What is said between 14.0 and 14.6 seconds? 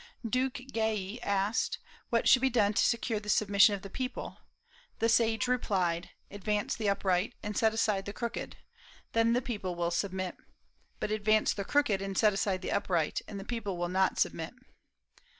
submit."